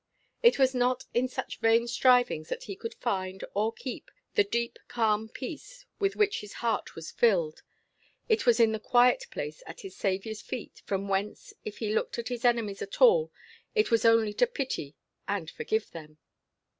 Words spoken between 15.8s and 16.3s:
them.